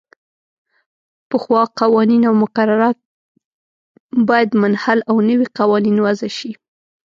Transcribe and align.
پخوا 1.29 1.61
قوانین 1.79 2.23
او 2.29 2.33
مقررات 2.43 2.97
باید 4.27 4.49
منحل 4.61 4.99
او 5.09 5.15
نوي 5.29 5.45
قوانین 5.57 5.97
وضعه 6.05 6.31
شي. 6.37 6.51